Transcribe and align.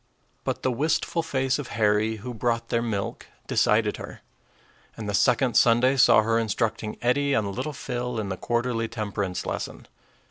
But 0.43 0.63
the 0.63 0.71
wistful 0.71 1.21
face 1.21 1.59
of 1.59 1.67
Harry, 1.77 2.15
who 2.15 2.33
brought 2.33 2.69
their 2.69 2.81
milk, 2.81 3.27
decided 3.45 3.97
her; 3.97 4.21
and 4.97 5.07
the 5.07 5.13
second 5.13 5.53
Sunday 5.55 5.95
saw 5.95 6.23
her 6.23 6.39
instructing 6.39 6.97
Eddie 7.03 7.35
and 7.35 7.53
little 7.55 7.71
Phil 7.71 8.19
in 8.19 8.29
the 8.29 8.35
quarterly 8.35 8.87
temperance 8.87 9.45
lesson. 9.45 9.85